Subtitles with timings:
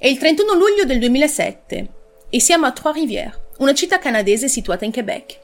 [0.00, 1.88] È il 31 luglio del 2007
[2.30, 5.40] e siamo a Trois-Rivières, una città canadese situata in Quebec.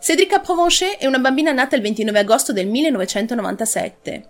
[0.00, 4.28] Cédrica Provencher è una bambina nata il 29 agosto del 1997.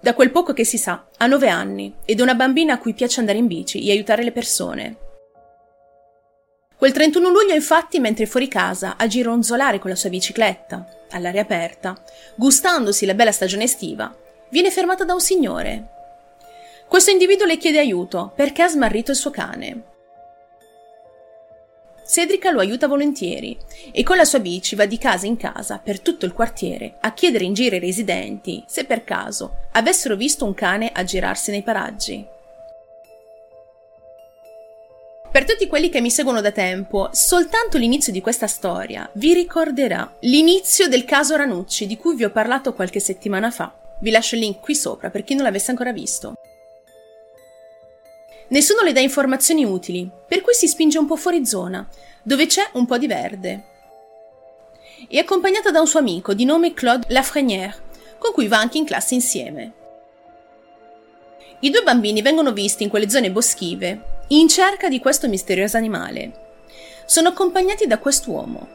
[0.00, 2.94] Da quel poco che si sa, ha 9 anni ed è una bambina a cui
[2.94, 4.96] piace andare in bici e aiutare le persone.
[6.76, 11.42] Quel 31 luglio, infatti, mentre è fuori casa a gironzolare con la sua bicicletta, all'aria
[11.42, 12.02] aperta,
[12.34, 14.12] gustandosi la bella stagione estiva,
[14.48, 15.98] viene fermata da un signore
[16.90, 19.82] questo individuo le chiede aiuto perché ha smarrito il suo cane.
[22.04, 23.56] Cedrica lo aiuta volentieri
[23.92, 27.12] e con la sua bici va di casa in casa per tutto il quartiere a
[27.12, 32.26] chiedere in giro ai residenti se per caso avessero visto un cane aggirarsi nei paraggi.
[35.30, 40.16] Per tutti quelli che mi seguono da tempo, soltanto l'inizio di questa storia vi ricorderà
[40.22, 43.72] l'inizio del caso Ranucci di cui vi ho parlato qualche settimana fa.
[44.00, 46.34] Vi lascio il link qui sopra per chi non l'avesse ancora visto.
[48.50, 51.86] Nessuno le dà informazioni utili, per cui si spinge un po' fuori zona,
[52.22, 53.64] dove c'è un po' di verde.
[55.08, 57.76] È accompagnata da un suo amico di nome Claude Lafrenière,
[58.18, 59.72] con cui va anche in classe insieme.
[61.60, 66.48] I due bambini vengono visti in quelle zone boschive, in cerca di questo misterioso animale.
[67.06, 68.68] Sono accompagnati da quest'uomo.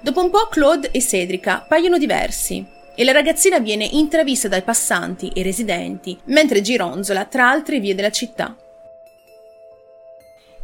[0.00, 5.28] Dopo un po' Claude e Cedrica paiono diversi e la ragazzina viene intravista dai passanti
[5.34, 8.56] e residenti mentre gironzola tra altre vie della città.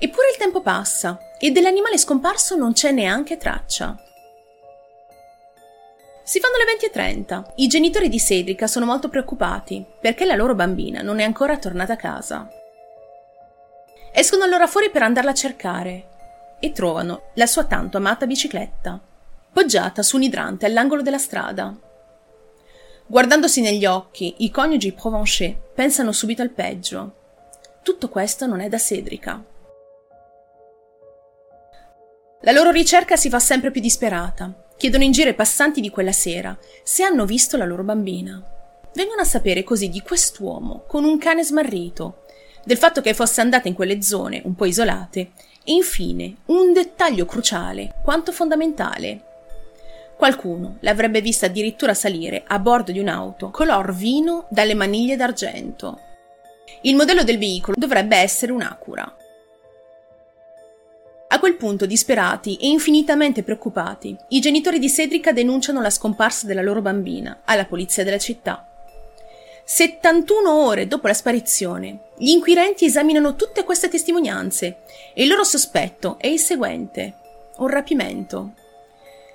[0.02, 3.94] Eppure il tempo passa e dell'animale scomparso non c'è neanche traccia.
[6.24, 7.52] Si fanno le 20.30.
[7.56, 11.92] I genitori di Cedrica sono molto preoccupati perché la loro bambina non è ancora tornata
[11.92, 12.48] a casa.
[14.10, 16.08] Escono allora fuori per andarla a cercare
[16.60, 18.98] e trovano la sua tanto amata bicicletta,
[19.52, 21.76] poggiata su un idrante all'angolo della strada.
[23.06, 27.16] Guardandosi negli occhi, i coniugi Provencher pensano subito al peggio.
[27.82, 29.44] Tutto questo non è da Cedrica.
[32.42, 34.51] La loro ricerca si fa sempre più disperata.
[34.78, 38.42] Chiedono in giro ai passanti di quella sera se hanno visto la loro bambina.
[38.95, 42.24] Vengono a sapere così di quest'uomo con un cane smarrito,
[42.64, 47.27] del fatto che fosse andata in quelle zone un po' isolate e infine un dettaglio
[47.27, 49.24] cruciale quanto fondamentale.
[50.17, 56.01] Qualcuno l'avrebbe vista addirittura salire a bordo di un'auto color vino dalle maniglie d'argento.
[56.83, 59.14] Il modello del veicolo dovrebbe essere un'Acura.
[61.40, 66.61] A quel punto, disperati e infinitamente preoccupati, i genitori di Cedrica denunciano la scomparsa della
[66.61, 68.68] loro bambina alla polizia della città.
[69.64, 74.80] 71 ore dopo la sparizione, gli inquirenti esaminano tutte queste testimonianze
[75.14, 77.14] e il loro sospetto è il seguente:
[77.57, 78.52] un rapimento.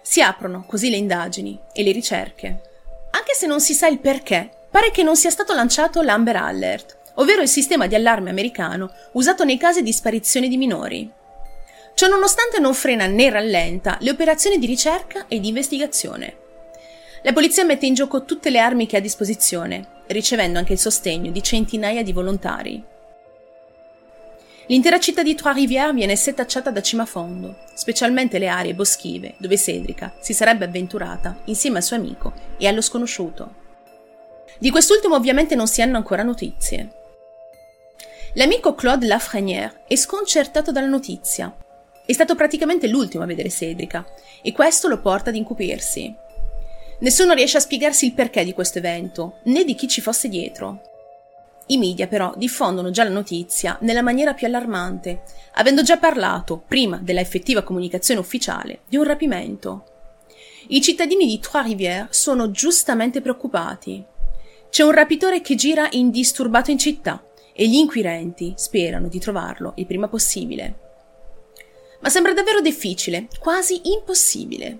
[0.03, 2.61] Si aprono così le indagini e le ricerche.
[3.09, 6.97] Anche se non si sa il perché, pare che non sia stato lanciato l'Amber Alert,
[7.15, 11.11] ovvero il sistema di allarme americano usato nei casi di sparizione di minori.
[11.95, 16.37] Ciò nonostante non frena né rallenta le operazioni di ricerca e di investigazione.
[17.21, 20.79] La polizia mette in gioco tutte le armi che ha a disposizione, ricevendo anche il
[20.79, 22.83] sostegno di centinaia di volontari.
[24.67, 29.57] L'intera città di Trois-Rivières viene setacciata da cima a fondo, specialmente le aree boschive dove
[29.57, 33.63] Cedrica si sarebbe avventurata insieme al suo amico e allo sconosciuto.
[34.59, 36.89] Di quest'ultimo ovviamente non si hanno ancora notizie.
[38.33, 41.55] L'amico Claude Lafrenière è sconcertato dalla notizia
[42.05, 44.05] è stato praticamente l'ultimo a vedere Cedrica,
[44.41, 46.13] e questo lo porta ad incupirsi.
[46.99, 50.81] Nessuno riesce a spiegarsi il perché di questo evento, né di chi ci fosse dietro.
[51.67, 55.23] I media però diffondono già la notizia nella maniera più allarmante,
[55.55, 59.85] avendo già parlato, prima della effettiva comunicazione ufficiale, di un rapimento.
[60.67, 64.03] I cittadini di Trois-Rivières sono giustamente preoccupati.
[64.69, 69.85] C'è un rapitore che gira indisturbato in città e gli inquirenti sperano di trovarlo il
[69.85, 70.84] prima possibile
[72.05, 74.77] ma sembra davvero difficile, quasi impossibile.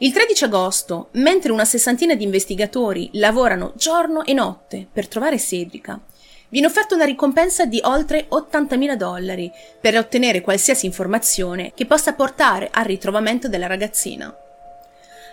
[0.00, 6.00] Il 13 agosto, mentre una sessantina di investigatori lavorano giorno e notte per trovare Cedrica,
[6.48, 9.48] viene offerta una ricompensa di oltre 80.000 dollari
[9.80, 14.36] per ottenere qualsiasi informazione che possa portare al ritrovamento della ragazzina.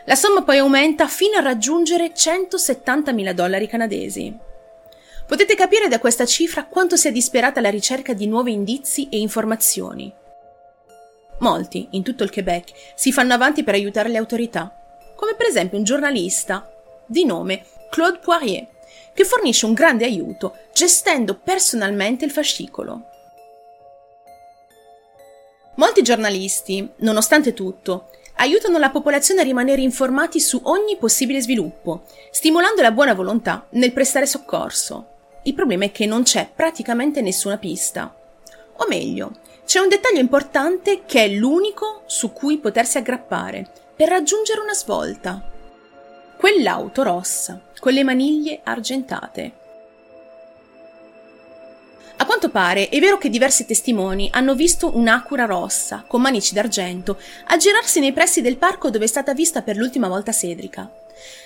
[0.05, 4.49] La somma poi aumenta fino a raggiungere 170.000 dollari canadesi.
[5.31, 10.13] Potete capire da questa cifra quanto sia disperata la ricerca di nuovi indizi e informazioni.
[11.39, 14.75] Molti, in tutto il Quebec, si fanno avanti per aiutare le autorità,
[15.15, 16.69] come per esempio un giornalista
[17.05, 18.67] di nome Claude Poirier,
[19.13, 23.05] che fornisce un grande aiuto gestendo personalmente il fascicolo.
[25.75, 32.81] Molti giornalisti, nonostante tutto, aiutano la popolazione a rimanere informati su ogni possibile sviluppo, stimolando
[32.81, 35.10] la buona volontà nel prestare soccorso.
[35.43, 38.15] Il problema è che non c'è praticamente nessuna pista.
[38.77, 44.59] O meglio, c'è un dettaglio importante che è l'unico su cui potersi aggrappare per raggiungere
[44.59, 45.43] una svolta.
[46.37, 49.53] Quell'auto rossa, con le maniglie argentate.
[52.17, 57.17] A quanto pare è vero che diversi testimoni hanno visto un'acura rossa, con manici d'argento,
[57.47, 61.00] aggirarsi nei pressi del parco dove è stata vista per l'ultima volta Cedrica.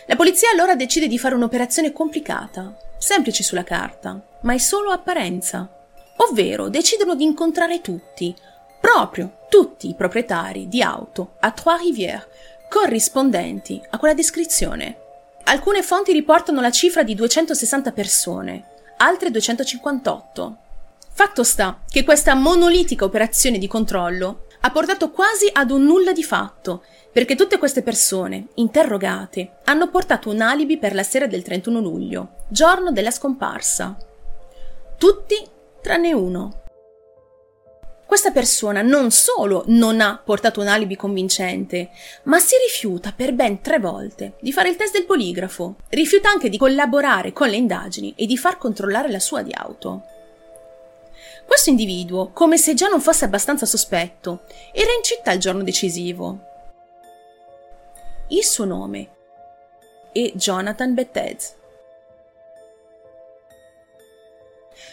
[0.07, 5.69] La polizia allora decide di fare un'operazione complicata, semplice sulla carta, ma è solo apparenza
[6.17, 8.33] ovvero decidono di incontrare tutti,
[8.79, 12.27] proprio tutti i proprietari di auto a Trois-Rivières
[12.69, 14.99] corrispondenti a quella descrizione.
[15.45, 18.63] Alcune fonti riportano la cifra di 260 persone,
[18.97, 20.57] altre 258.
[21.11, 26.23] Fatto sta che questa monolitica operazione di controllo ha portato quasi ad un nulla di
[26.23, 31.79] fatto, perché tutte queste persone, interrogate, hanno portato un alibi per la sera del 31
[31.79, 33.95] luglio, giorno della scomparsa.
[34.97, 35.35] Tutti
[35.83, 36.63] tranne uno.
[38.07, 41.91] Questa persona non solo non ha portato un alibi convincente,
[42.23, 45.75] ma si rifiuta per ben tre volte di fare il test del poligrafo.
[45.89, 50.05] Rifiuta anche di collaborare con le indagini e di far controllare la sua di auto.
[51.45, 56.39] Questo individuo, come se già non fosse abbastanza sospetto, era in città il giorno decisivo.
[58.29, 59.09] Il suo nome
[60.11, 61.55] è Jonathan Bettez.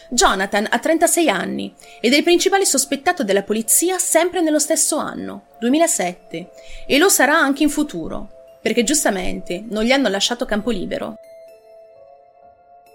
[0.09, 5.47] Jonathan ha 36 anni ed è il principale sospettato della polizia sempre nello stesso anno,
[5.59, 6.49] 2007,
[6.85, 11.17] e lo sarà anche in futuro, perché giustamente non gli hanno lasciato campo libero.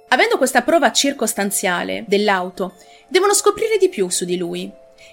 [0.09, 2.75] Avendo questa prova circostanziale dell'auto,
[3.09, 4.71] devono scoprire di più su di lui,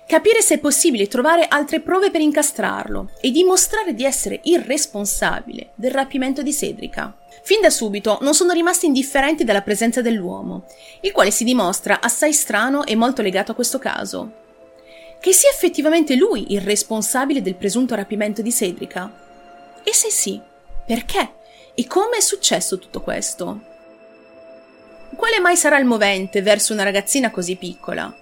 [0.07, 5.71] capire se è possibile trovare altre prove per incastrarlo e dimostrare di essere il responsabile
[5.75, 7.13] del rapimento di Cedrica.
[7.43, 10.65] Fin da subito non sono rimasti indifferenti dalla presenza dell'uomo,
[11.01, 14.43] il quale si dimostra assai strano e molto legato a questo caso.
[15.19, 19.11] Che sia effettivamente lui il responsabile del presunto rapimento di Cedrica?
[19.83, 20.39] E se sì,
[20.85, 21.33] perché?
[21.73, 23.73] E come è successo tutto questo?
[25.15, 28.13] Quale mai sarà il movente verso una ragazzina così piccola?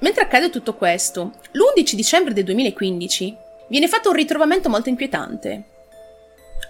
[0.00, 3.36] Mentre accade tutto questo, l'11 dicembre del 2015
[3.68, 5.64] viene fatto un ritrovamento molto inquietante.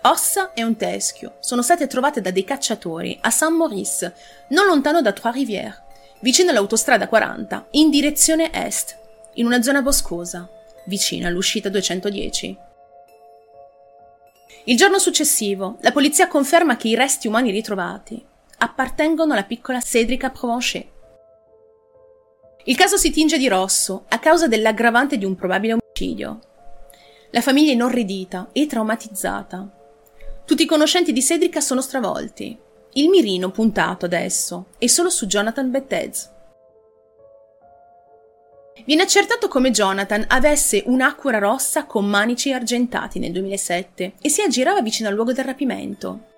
[0.03, 4.15] Ossa e un teschio sono state trovate da dei cacciatori a Saint-Maurice,
[4.49, 5.83] non lontano da Trois-Rivières,
[6.21, 8.99] vicino all'autostrada 40, in direzione est,
[9.35, 10.49] in una zona boscosa,
[10.85, 12.57] vicino all'uscita 210.
[14.65, 18.25] Il giorno successivo, la polizia conferma che i resti umani ritrovati
[18.59, 20.87] appartengono alla piccola Cédrica Provencher.
[22.65, 26.41] Il caso si tinge di rosso a causa dell'aggravante di un probabile omicidio.
[27.31, 29.83] La famiglia è inorridita e traumatizzata
[30.47, 32.55] tutti i conoscenti di Cedrica sono stravolti.
[32.95, 36.31] Il mirino puntato adesso è solo su Jonathan Bettez.
[38.85, 44.83] Viene accertato come Jonathan avesse un'acqua rossa con manici argentati nel 2007 e si aggirava
[44.83, 46.33] vicino al luogo del rapimento.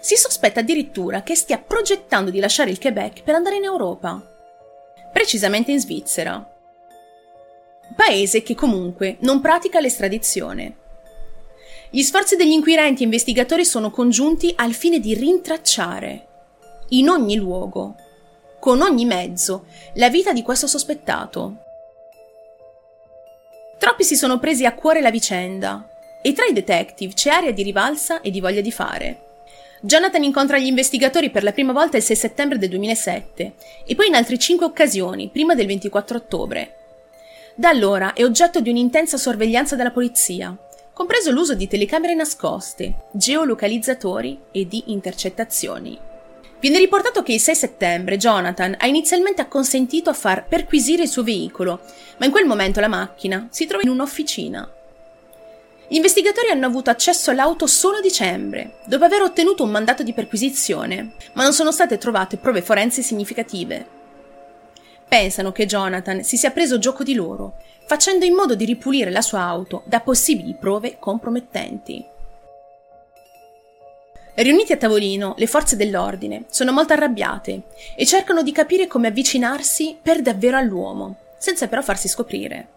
[0.00, 4.22] Si sospetta addirittura che stia progettando di lasciare il Quebec per andare in Europa,
[5.12, 6.46] precisamente in Svizzera,
[7.96, 10.80] paese che comunque non pratica l'estradizione
[11.92, 16.26] gli sforzi degli inquirenti e investigatori sono congiunti al fine di rintracciare,
[16.90, 17.96] in ogni luogo,
[18.60, 19.64] con ogni mezzo,
[19.94, 21.56] la vita di questo sospettato.
[23.78, 25.88] Troppi si sono presi a cuore la vicenda
[26.22, 29.28] e tra i detective c'è aria di rivalsa e di voglia di fare.
[29.80, 33.52] Jonathan incontra gli investigatori per la prima volta il 6 settembre del 2007
[33.86, 36.74] e poi in altre cinque occasioni prima del 24 ottobre.
[37.54, 40.54] Da allora è oggetto di un'intensa sorveglianza della polizia,
[40.92, 46.08] compreso l'uso di telecamere nascoste, geolocalizzatori e di intercettazioni.
[46.60, 51.22] Viene riportato che il 6 settembre Jonathan ha inizialmente acconsentito a far perquisire il suo
[51.22, 51.80] veicolo,
[52.18, 54.70] ma in quel momento la macchina si trova in un'officina.
[55.88, 60.12] Gli investigatori hanno avuto accesso all'auto solo a dicembre, dopo aver ottenuto un mandato di
[60.12, 63.98] perquisizione, ma non sono state trovate prove forensi significative.
[65.08, 67.54] Pensano che Jonathan si sia preso gioco di loro
[67.90, 72.09] facendo in modo di ripulire la sua auto da possibili prove compromettenti.
[74.40, 79.98] Riuniti a tavolino, le forze dell'ordine sono molto arrabbiate e cercano di capire come avvicinarsi
[80.00, 82.68] per davvero all'uomo, senza però farsi scoprire.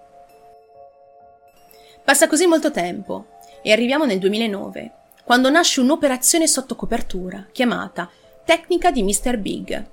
[2.04, 3.28] Passa così molto tempo
[3.62, 4.92] e arriviamo nel 2009,
[5.24, 8.12] quando nasce un'operazione sotto copertura chiamata
[8.44, 9.38] Tecnica di Mr.
[9.38, 9.86] Big,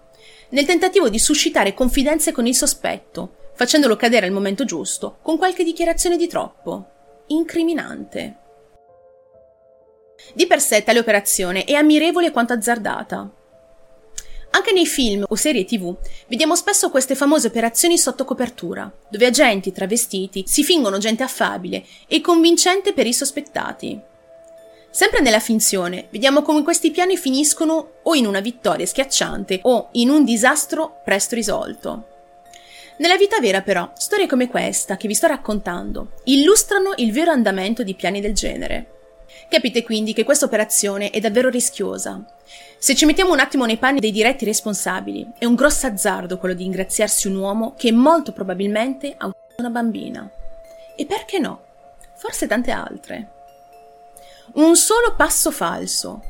[0.49, 5.63] nel tentativo di suscitare confidenze con il sospetto, facendolo cadere al momento giusto, con qualche
[5.63, 6.89] dichiarazione di troppo,
[7.29, 8.40] incriminante.
[10.35, 13.31] Di per sé tale operazione è ammirevole quanto azzardata.
[14.53, 15.97] Anche nei film o serie tv
[16.27, 22.21] vediamo spesso queste famose operazioni sotto copertura, dove agenti travestiti si fingono gente affabile e
[22.21, 24.01] convincente per i sospettati.
[24.91, 30.11] Sempre nella finzione, vediamo come questi piani finiscono o in una vittoria schiacciante o in
[30.11, 32.07] un disastro presto risolto.
[32.99, 37.85] Nella vita vera, però, storie come questa che vi sto raccontando illustrano il vero andamento
[37.85, 39.00] di piani del genere.
[39.51, 42.25] Capite quindi che questa operazione è davvero rischiosa.
[42.79, 46.55] Se ci mettiamo un attimo nei panni dei diretti responsabili, è un grosso azzardo quello
[46.55, 50.31] di ingraziarsi un uomo che molto probabilmente ha una bambina.
[50.95, 51.65] E perché no?
[52.15, 53.29] Forse tante altre.
[54.53, 56.23] Un solo passo falso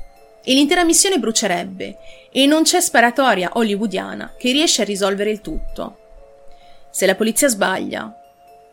[0.42, 1.98] e l'intera missione brucerebbe
[2.32, 5.98] e non c'è sparatoria hollywoodiana che riesce a risolvere il tutto.
[6.88, 8.18] Se la polizia sbaglia,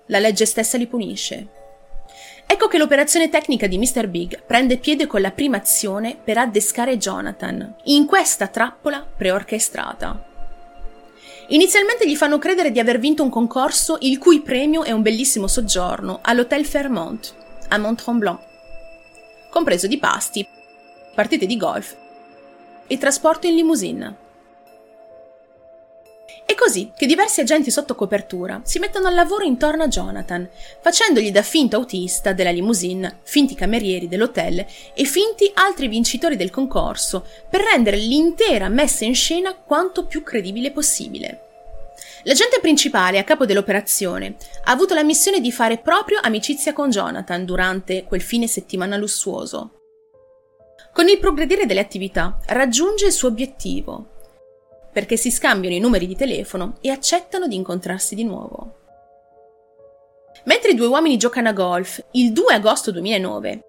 [0.05, 1.56] la legge stessa li punisce.
[2.49, 4.07] Ecco che l'operazione tecnica di Mr.
[4.07, 10.23] Big prende piede con la prima azione per addescare Jonathan in questa trappola preorchestrata.
[11.49, 15.47] Inizialmente gli fanno credere di aver vinto un concorso il cui premio è un bellissimo
[15.47, 17.35] soggiorno all'Hotel Fairmont
[17.69, 18.39] a Mont-Tremblant
[19.49, 20.47] compreso di pasti,
[21.15, 21.95] partite di golf
[22.85, 24.26] e trasporto in limousine.
[26.45, 30.47] È così che diversi agenti sotto copertura si mettono al lavoro intorno a Jonathan,
[30.81, 37.25] facendogli da finto autista della limousine, finti camerieri dell'hotel e finti altri vincitori del concorso,
[37.49, 41.41] per rendere l'intera messa in scena quanto più credibile possibile.
[42.23, 47.45] L'agente principale a capo dell'operazione ha avuto la missione di fare proprio amicizia con Jonathan
[47.45, 49.71] durante quel fine settimana lussuoso.
[50.91, 54.15] Con il progredire delle attività raggiunge il suo obiettivo,
[54.97, 58.79] perché si scambiano i numeri di telefono e accettano di incontrarsi di nuovo.
[60.45, 63.59] Mentre i due uomini giocano a golf, il 2 agosto 2009,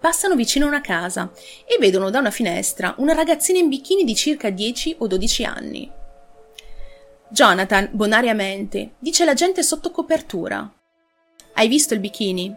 [0.00, 1.30] passano vicino a una casa
[1.66, 5.92] e vedono da una finestra una ragazzina in bikini di circa 10 o 12 anni.
[7.28, 10.72] Jonathan, bonariamente, dice la gente sotto copertura.
[11.52, 12.56] Hai visto il bikini?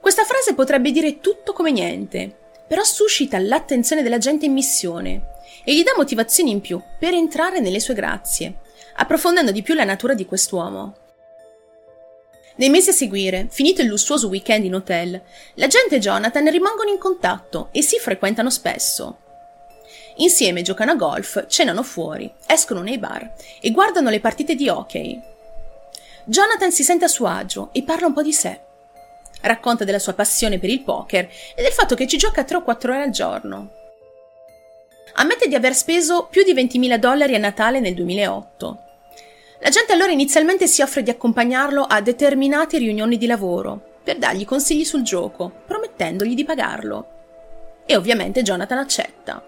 [0.00, 2.32] Questa frase potrebbe dire tutto come niente,
[2.68, 5.30] però suscita l'attenzione della gente in missione
[5.64, 8.60] e gli dà motivazioni in più per entrare nelle sue grazie,
[8.96, 10.96] approfondendo di più la natura di quest'uomo.
[12.56, 15.20] Nei mesi a seguire, finito il lussuoso weekend in hotel,
[15.54, 19.18] la gente e Jonathan rimangono in contatto e si frequentano spesso.
[20.16, 25.20] Insieme giocano a golf, cenano fuori, escono nei bar e guardano le partite di hockey.
[26.24, 28.60] Jonathan si sente a suo agio e parla un po' di sé.
[29.40, 32.62] Racconta della sua passione per il poker e del fatto che ci gioca 3 o
[32.62, 33.81] 4 ore al giorno.
[35.14, 38.78] Ammette di aver speso più di 20.000 dollari a Natale nel 2008.
[39.60, 44.44] La gente allora inizialmente si offre di accompagnarlo a determinate riunioni di lavoro per dargli
[44.44, 47.06] consigli sul gioco, promettendogli di pagarlo.
[47.86, 49.44] E ovviamente Jonathan accetta.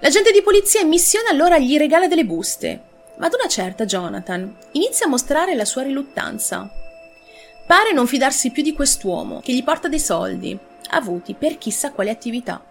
[0.00, 2.82] L'agente di polizia in missione allora gli regala delle buste,
[3.16, 6.68] ma ad una certa Jonathan inizia a mostrare la sua riluttanza.
[7.66, 10.56] Pare non fidarsi più di quest'uomo che gli porta dei soldi,
[10.90, 12.62] avuti per chissà quale attività.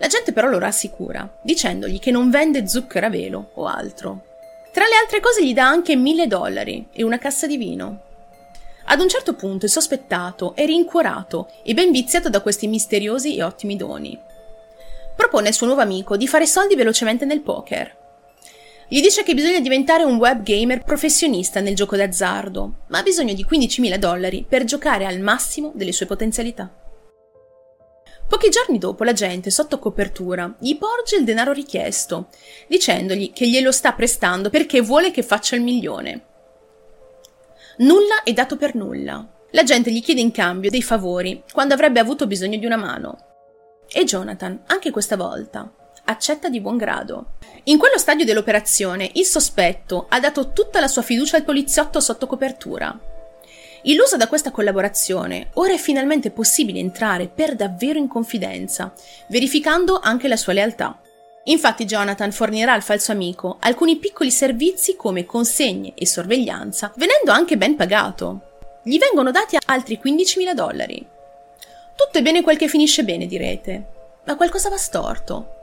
[0.00, 4.24] La gente però lo rassicura, dicendogli che non vende zucchero a velo o altro.
[4.72, 8.02] Tra le altre cose gli dà anche mille dollari e una cassa di vino.
[8.86, 13.42] Ad un certo punto il sospettato è rincuorato e ben viziato da questi misteriosi e
[13.42, 14.18] ottimi doni
[15.20, 17.94] propone al suo nuovo amico di fare soldi velocemente nel poker.
[18.88, 23.34] Gli dice che bisogna diventare un web gamer professionista nel gioco d'azzardo, ma ha bisogno
[23.34, 26.79] di 15.000 dollari per giocare al massimo delle sue potenzialità.
[28.30, 32.28] Pochi giorni dopo la gente, sotto copertura, gli porge il denaro richiesto,
[32.68, 36.26] dicendogli che glielo sta prestando perché vuole che faccia il milione.
[37.78, 39.28] Nulla è dato per nulla.
[39.50, 43.18] La gente gli chiede in cambio dei favori quando avrebbe avuto bisogno di una mano.
[43.88, 45.68] E Jonathan, anche questa volta,
[46.04, 47.32] accetta di buon grado.
[47.64, 52.28] In quello stadio dell'operazione, il sospetto ha dato tutta la sua fiducia al poliziotto sotto
[52.28, 53.09] copertura.
[53.82, 58.92] Illuso da questa collaborazione, ora è finalmente possibile entrare per davvero in confidenza,
[59.28, 61.00] verificando anche la sua lealtà.
[61.44, 67.56] Infatti Jonathan fornirà al falso amico alcuni piccoli servizi come consegne e sorveglianza, venendo anche
[67.56, 68.40] ben pagato.
[68.82, 71.06] Gli vengono dati altri 15.000 dollari.
[71.96, 73.86] Tutto è bene quel che finisce bene, direte.
[74.24, 75.54] Ma qualcosa va storto.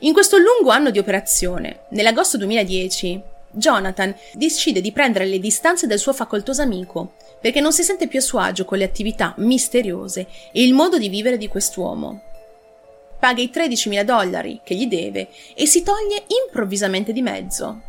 [0.00, 3.22] In questo lungo anno di operazione, nell'agosto 2010,
[3.52, 8.18] Jonathan decide di prendere le distanze dal suo facoltoso amico, perché non si sente più
[8.18, 12.22] a suo agio con le attività misteriose e il modo di vivere di quest'uomo.
[13.18, 17.82] Paga i 13.000 dollari che gli deve e si toglie improvvisamente di mezzo.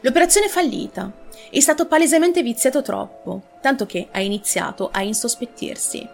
[0.00, 1.10] L'operazione è fallita.
[1.50, 6.06] È stato palesemente viziato troppo, tanto che ha iniziato a insospettirsi.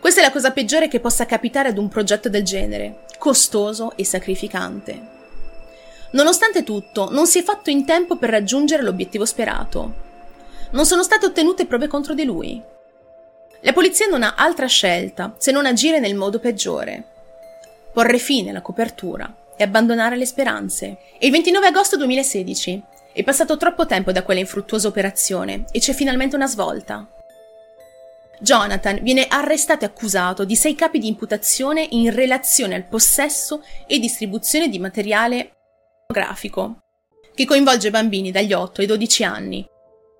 [0.00, 4.04] Questa è la cosa peggiore che possa capitare ad un progetto del genere, costoso e
[4.04, 5.17] sacrificante.
[6.10, 10.06] Nonostante tutto, non si è fatto in tempo per raggiungere l'obiettivo sperato.
[10.70, 12.62] Non sono state ottenute prove contro di lui.
[13.60, 17.04] La polizia non ha altra scelta se non agire nel modo peggiore.
[17.92, 20.98] Porre fine alla copertura e abbandonare le speranze.
[21.18, 22.82] Il 29 agosto 2016.
[23.12, 27.06] È passato troppo tempo da quella infruttuosa operazione e c'è finalmente una svolta.
[28.40, 33.98] Jonathan viene arrestato e accusato di sei capi di imputazione in relazione al possesso e
[33.98, 35.54] distribuzione di materiale
[36.10, 36.84] grafico,
[37.34, 39.68] che coinvolge bambini dagli 8 ai 12 anni,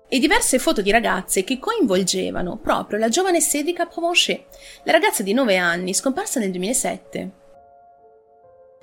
[0.07, 4.45] e diverse foto di ragazze che coinvolgevano proprio la giovane Cédric Provencher,
[4.83, 7.31] la ragazza di 9 anni scomparsa nel 2007.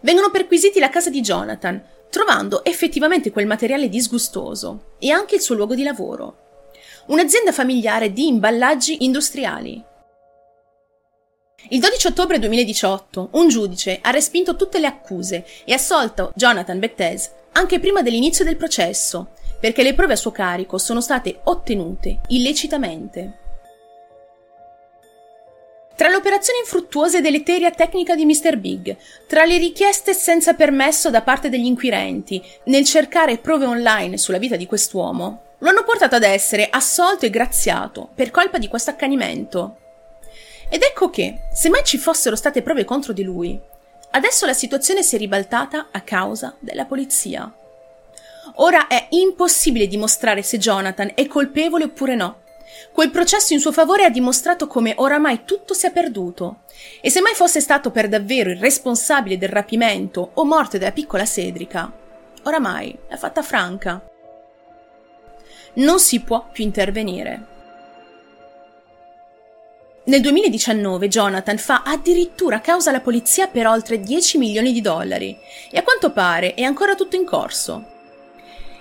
[0.00, 5.54] Vengono perquisiti la casa di Jonathan, trovando effettivamente quel materiale disgustoso e anche il suo
[5.54, 6.70] luogo di lavoro.
[7.06, 9.80] Un'azienda familiare di imballaggi industriali.
[11.70, 17.32] Il 12 ottobre 2018 un giudice ha respinto tutte le accuse e assolto Jonathan Bettez
[17.52, 23.38] anche prima dell'inizio del processo, perché le prove a suo carico sono state ottenute illecitamente.
[25.96, 28.58] Tra l'operazione infruttuosa e deleteria tecnica di Mr.
[28.58, 28.96] Big,
[29.26, 34.56] tra le richieste senza permesso da parte degli inquirenti nel cercare prove online sulla vita
[34.56, 39.78] di quest'uomo, lo hanno portato ad essere assolto e graziato per colpa di questo accanimento.
[40.68, 43.58] Ed ecco che, se mai ci fossero state prove contro di lui,
[44.10, 47.52] adesso la situazione si è ribaltata a causa della polizia.
[48.56, 52.44] Ora è impossibile dimostrare se Jonathan è colpevole oppure no
[52.92, 56.62] Quel processo in suo favore ha dimostrato come oramai tutto sia perduto.
[57.00, 61.24] E se mai fosse stato per davvero il responsabile del rapimento o morte della piccola
[61.24, 61.90] Cedrica,
[62.42, 64.02] oramai è fatta franca.
[65.74, 67.54] Non si può più intervenire.
[70.06, 75.36] Nel 2019 Jonathan fa addirittura causa alla polizia per oltre 10 milioni di dollari
[75.68, 77.84] e a quanto pare è ancora tutto in corso.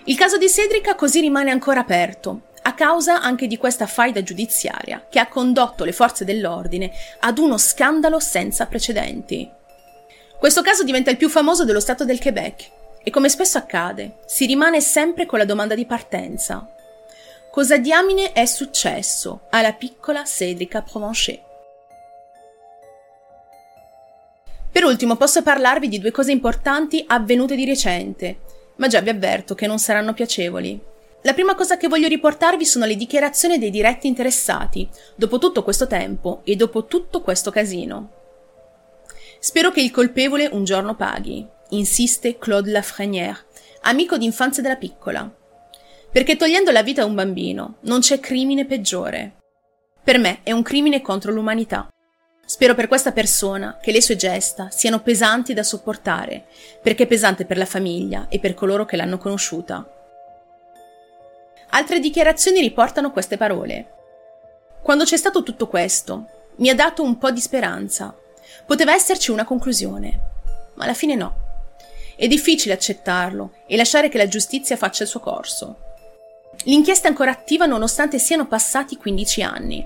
[0.04, 5.08] Il caso di Cedrica così rimane ancora aperto a causa anche di questa faida giudiziaria
[5.10, 9.50] che ha condotto le forze dell'ordine ad uno scandalo senza precedenti.
[10.38, 12.70] Questo caso diventa il più famoso dello Stato del Quebec
[13.04, 16.70] e come spesso accade, si rimane sempre con la domanda di partenza.
[17.56, 21.40] Cosa diamine è successo alla piccola Cédrica Provencher?
[24.70, 28.40] Per ultimo posso parlarvi di due cose importanti avvenute di recente,
[28.76, 30.78] ma già vi avverto che non saranno piacevoli.
[31.22, 35.88] La prima cosa che voglio riportarvi sono le dichiarazioni dei diretti interessati, dopo tutto questo
[35.88, 38.10] tempo e dopo tutto questo casino.
[39.40, 43.46] Spero che il colpevole un giorno paghi, insiste Claude Lafrenière,
[43.84, 45.44] amico d'infanzia della piccola.
[46.16, 49.34] Perché togliendo la vita a un bambino non c'è crimine peggiore.
[50.02, 51.90] Per me è un crimine contro l'umanità.
[52.46, 56.46] Spero per questa persona che le sue gesta siano pesanti da sopportare,
[56.82, 59.86] perché è pesante per la famiglia e per coloro che l'hanno conosciuta.
[61.72, 63.92] Altre dichiarazioni riportano queste parole.
[64.82, 66.28] Quando c'è stato tutto questo,
[66.60, 68.16] mi ha dato un po' di speranza.
[68.66, 70.20] Poteva esserci una conclusione,
[70.76, 71.36] ma alla fine no.
[72.16, 75.80] È difficile accettarlo e lasciare che la giustizia faccia il suo corso.
[76.66, 79.86] L'inchiesta è ancora attiva nonostante siano passati 15 anni.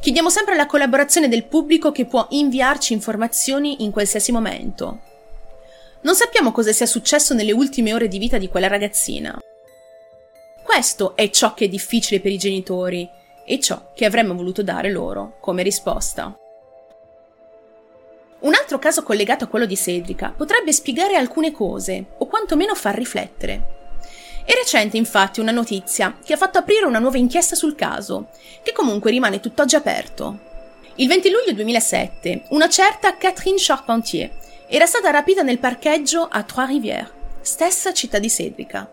[0.00, 5.00] Chiediamo sempre la collaborazione del pubblico che può inviarci informazioni in qualsiasi momento.
[6.00, 9.38] Non sappiamo cosa sia successo nelle ultime ore di vita di quella ragazzina.
[10.64, 13.08] Questo è ciò che è difficile per i genitori
[13.44, 16.36] e ciò che avremmo voluto dare loro come risposta.
[18.40, 22.96] Un altro caso collegato a quello di Cedrica potrebbe spiegare alcune cose, o quantomeno far
[22.96, 23.71] riflettere.
[24.44, 28.28] È recente infatti una notizia che ha fatto aprire una nuova inchiesta sul caso,
[28.62, 30.50] che comunque rimane tutt'oggi aperto.
[30.96, 34.30] Il 20 luglio 2007 una certa Catherine Charpentier
[34.66, 38.90] era stata rapita nel parcheggio a Trois-Rivières, stessa città di Cedrica.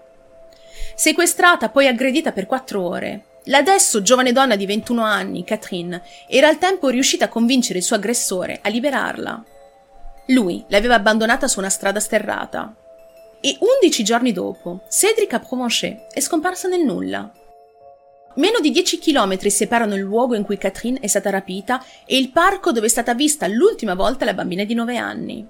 [0.96, 3.24] Sequestrata, poi aggredita per quattro ore.
[3.46, 7.96] L'adesso giovane donna di 21 anni, Catherine, era al tempo riuscita a convincere il suo
[7.96, 9.44] aggressore a liberarla.
[10.28, 12.76] Lui l'aveva abbandonata su una strada sterrata.
[13.42, 17.32] E undici giorni dopo, Cédric Provencher è scomparsa nel nulla.
[18.36, 22.32] Meno di 10 chilometri separano il luogo in cui Catherine è stata rapita e il
[22.32, 25.48] parco dove è stata vista l'ultima volta la bambina di 9 anni.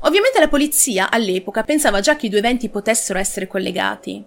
[0.00, 4.24] Ovviamente la polizia all'epoca pensava già che i due eventi potessero essere collegati.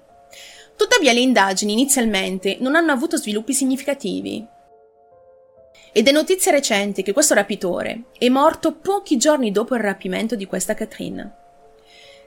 [0.78, 4.46] Tuttavia le indagini inizialmente non hanno avuto sviluppi significativi.
[5.92, 10.46] Ed è notizia recente che questo rapitore è morto pochi giorni dopo il rapimento di
[10.46, 11.43] questa Catherine.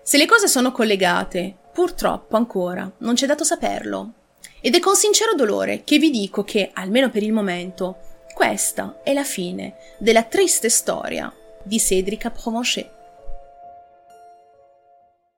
[0.06, 4.12] Se le cose sono collegate, purtroppo ancora non c'è dato saperlo.
[4.60, 7.96] Ed è con sincero dolore che vi dico che, almeno per il momento,
[8.32, 12.95] questa è la fine della triste storia di Cédric Provencher.